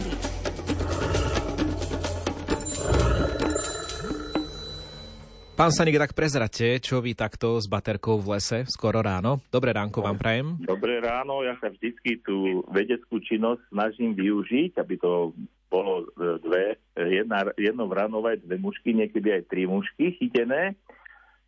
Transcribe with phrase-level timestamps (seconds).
[0.00, 0.28] prírody.
[5.60, 9.44] Pán Sanik, tak prezrate, čo vy takto s baterkou v lese skoro ráno.
[9.52, 10.56] Dobré ránko vám prajem.
[10.64, 15.36] Dobré ráno, ja sa vždycky tú vedeckú činnosť snažím využiť, aby to
[15.68, 20.80] bolo e, dve, jedna, jedno vranové, dve mušky, niekedy aj tri mušky chytené.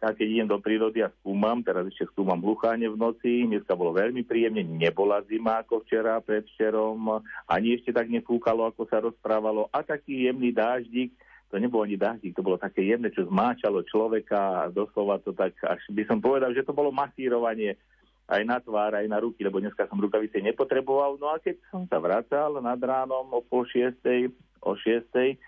[0.02, 3.94] Tak keď idem do prírody a skúmam, teraz ešte skúmam hlucháne v noci, dneska bolo
[3.94, 9.86] veľmi príjemne, nebola zima ako včera, predvčerom, ani ešte tak nefúkalo, ako sa rozprávalo, a
[9.86, 11.14] taký jemný dáždik,
[11.54, 15.54] to nebolo ani dáždik, to bolo také jemné, čo zmáčalo človeka a doslova to tak,
[15.62, 17.78] až by som povedal, že to bolo masírovanie
[18.26, 21.14] aj na tvár, aj na ruky, lebo dneska som rukavice nepotreboval.
[21.22, 24.34] No a keď som sa vracal nad ránom o pol šiestej,
[24.66, 25.38] o šiestej,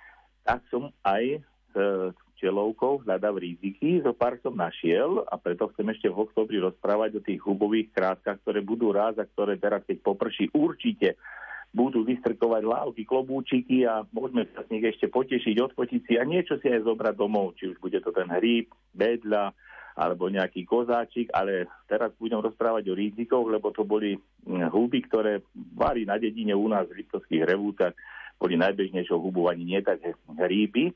[0.47, 1.43] tak som aj
[2.35, 7.23] s čelovkou hľadal riziky, zo pár som našiel a preto chcem ešte v oktobri rozprávať
[7.23, 11.15] o tých hubových krátkach, ktoré budú ráz a ktoré teraz, keď poprší, určite
[11.75, 16.59] budú vystrkovať lávky, klobúčiky a môžeme sa z nich ešte potešiť, odfotiť si a niečo
[16.63, 19.55] si aj zobrať domov, či už bude to ten hríb, bedľa
[19.95, 25.47] alebo nejaký kozáčik, ale teraz budem rozprávať o rizikoch, lebo to boli hm, huby, ktoré
[25.55, 27.95] varí na dedine u nás v Liptovských revúcach,
[28.35, 30.03] boli najbežnejšou hubou, ani nie tak
[30.35, 30.91] hríby.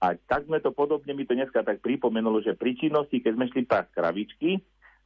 [0.00, 3.46] A tak sme to podobne, mi to dneska tak pripomenulo, že pri činnosti, keď sme
[3.52, 4.56] šli pás kravičky,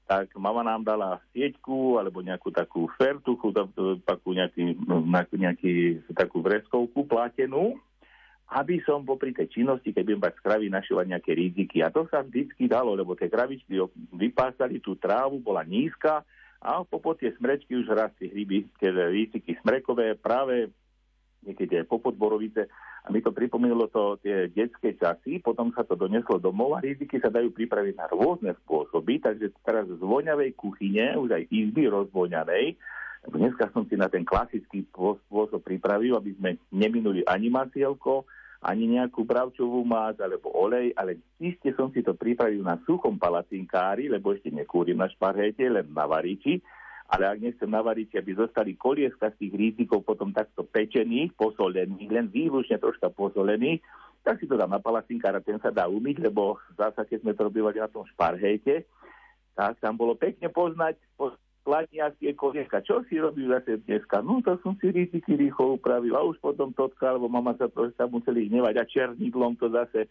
[0.06, 3.50] tak mama nám dala sieťku alebo nejakú takú fertuchu,
[4.06, 5.02] takú nejaký, no,
[5.34, 7.74] nejaký, takú vreskovku platenú,
[8.54, 11.82] aby som popri tej činnosti, keď budem mať kravy, našovať nejaké riziky.
[11.82, 13.80] A to sa vždycky dalo, lebo tie kravičky
[14.14, 16.22] vypásali tú trávu, bola nízka
[16.60, 20.68] a popod tie smrečky už rastli hryby, tie riziky smrekové, práve
[21.44, 22.68] niekedy aj popodborovice,
[23.04, 27.20] a mi to pripomínalo to tie detské časy, potom sa to doneslo domov a riziky
[27.20, 32.80] sa dajú pripraviť na rôzne spôsoby, takže teraz z voňavej kuchyne, už aj izby rozvoňanej,
[33.28, 38.24] dneska som si na ten klasický spôsob pripravil, aby sme neminuli ani masielko,
[38.64, 44.08] ani nejakú bravčovú mác alebo olej, ale iste som si to pripravil na suchom palacinkári,
[44.08, 46.64] lebo ešte nekúrim na šparhéte, len na variči
[47.14, 52.26] ale ak nechcem navariť, aby zostali kolieska z tých rizikov potom takto pečených, posolených, len
[52.28, 53.80] výlučne troška posolených,
[54.24, 57.46] tak si to dám na palacinkára, ten sa dá umyť, lebo zasa, keď sme to
[57.46, 58.88] robili na tom šparhejte,
[59.54, 62.84] tak tam bolo pekne poznať po platniakie kolieska.
[62.84, 64.20] Čo si robíš zase dneska?
[64.20, 67.88] No to som si riziky rýchlo upravil a už potom totka, lebo mama sa to
[67.96, 70.04] sa museli hnevať a černidlom to zase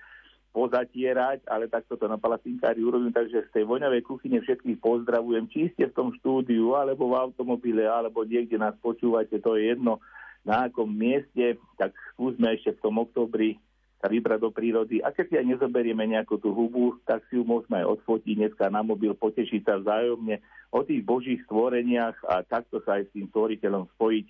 [0.54, 5.74] pozatierať, ale takto to na palacinkári urobím, takže z tej voňavej kuchyne všetkých pozdravujem, či
[5.74, 9.98] ste v tom štúdiu, alebo v automobile, alebo niekde nás počúvate, to je jedno
[10.46, 13.58] na akom mieste, tak skúsme ešte v tom oktobri
[14.04, 15.00] sa vybrať do prírody.
[15.00, 18.68] A keď si aj nezoberieme nejakú tú hubu, tak si ju môžeme aj odfotiť dneska
[18.68, 20.44] na mobil, potešiť sa vzájomne
[20.76, 24.26] o tých božích stvoreniach a takto sa aj s tým stvoriteľom spojiť.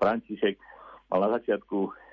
[0.00, 0.56] František
[1.12, 2.07] mal na začiatku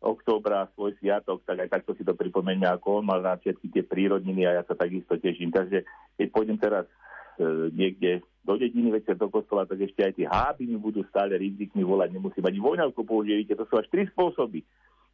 [0.00, 3.84] októbra svoj sviatok, tak aj takto si to pripomeňme, ako on mal na všetky tie
[3.84, 5.52] prírodniny a ja sa takisto teším.
[5.52, 5.84] Takže
[6.16, 6.88] keď pôjdem teraz
[7.36, 11.36] e, niekde do dediny večer do kostola, tak ešte aj tie háby mi budú stále
[11.36, 14.64] rizikmi volať, nemusím ani voňavku použiť, to sú až tri spôsoby.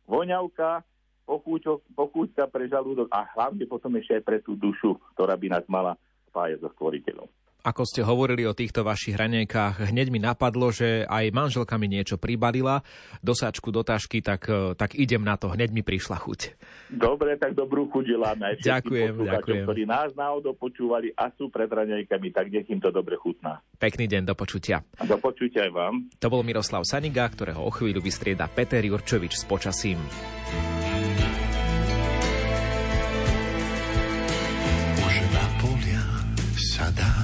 [0.06, 0.86] Voňavka,
[1.26, 5.98] pochúťka pre žalúdok a hlavne potom ešte aj pre tú dušu, ktorá by nás mala
[6.30, 7.26] spájať so stvoriteľom.
[7.66, 12.15] Ako ste hovorili o týchto vašich hranejkách, hneď mi napadlo, že aj manželka mi niečo
[12.15, 12.87] pribalila,
[13.27, 16.55] dosáčku do tašky, tak, e, tak idem na to, hneď mi prišla chuť.
[16.94, 19.65] Dobre, tak dobrú chuť želáme aj ďakujem, ďakujem.
[19.66, 23.59] ktorí nás náhodou počúvali a sú pred hranejkami, tak nech im to dobre chutná.
[23.82, 24.87] Pekný deň, do počutia.
[25.03, 26.06] A do počutia aj vám.
[26.22, 29.99] To bol Miroslav Saniga, ktorého o chvíľu vystrieda Peter Jurčovič s počasím.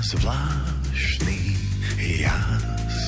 [0.03, 1.55] Zvláštny
[2.19, 2.99] jas.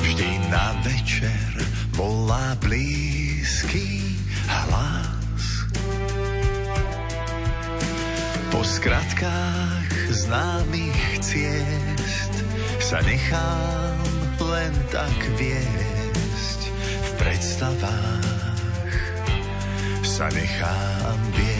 [0.00, 1.50] Vždy na večer
[1.98, 4.14] volá blízky
[4.46, 5.66] hlas.
[8.54, 12.34] Po skratkách známych ciest
[12.78, 13.98] sa nechám
[14.38, 16.60] len tak viesť
[17.02, 18.22] v predstavách
[20.06, 21.53] sa nechám viesť.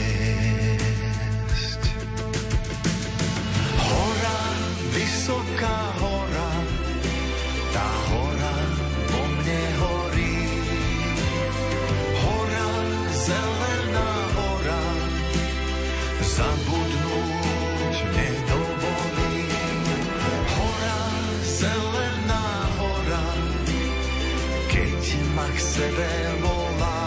[25.04, 27.04] keď ma k sebe volá.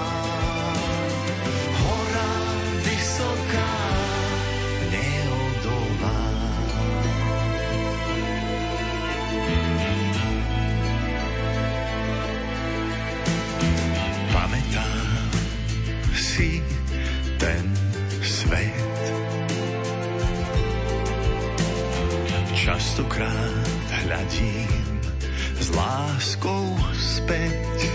[1.82, 2.34] Hora
[2.86, 3.74] vysoká,
[4.94, 6.22] neodolá.
[14.30, 15.34] Pamätám
[16.14, 16.62] si
[17.42, 17.66] ten
[18.22, 18.94] svet.
[22.54, 23.66] Častokrát
[24.06, 24.97] hľadím
[25.68, 26.64] s láskou
[26.96, 27.92] späť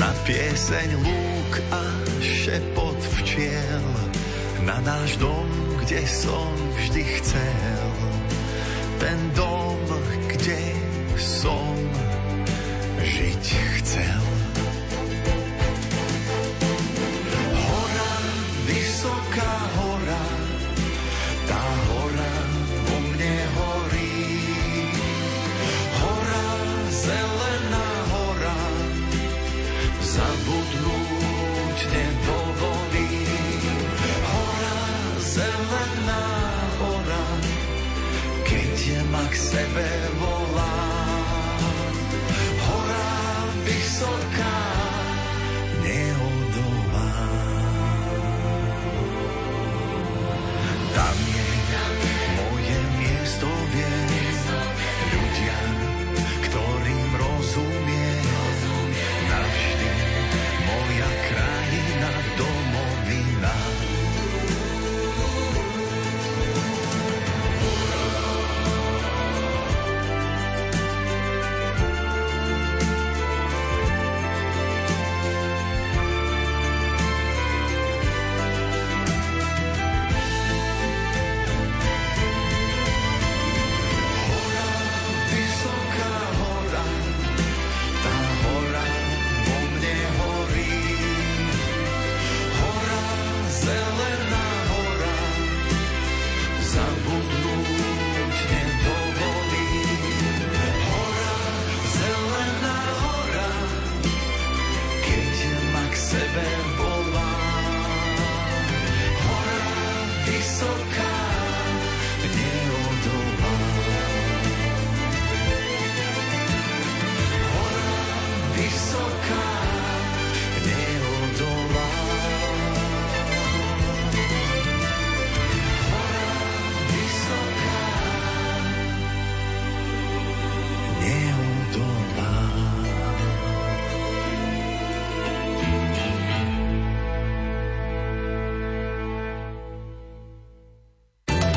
[0.00, 1.84] na pieseň lúk a
[2.24, 3.84] šepot včiel,
[4.64, 5.44] na náš dom,
[5.84, 6.48] kde som
[6.80, 7.88] vždy chcel.
[8.96, 9.76] Ten dom,
[10.32, 10.85] kde
[39.54, 39.95] ma k